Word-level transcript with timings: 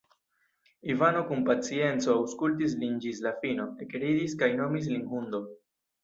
Ivano 0.91 1.19
kun 1.31 1.43
pacienco 1.49 2.09
aŭskultis 2.21 2.73
lin 2.83 2.95
ĝis 3.03 3.19
la 3.25 3.33
fino, 3.43 3.67
ekridis 3.87 4.33
kaj 4.39 4.49
nomis 4.63 4.89
lin 4.95 5.05
hundo. 5.13 5.43